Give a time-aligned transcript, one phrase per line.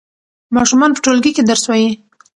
[0.55, 1.89] ماشومان په ټولګي کې درس وايي.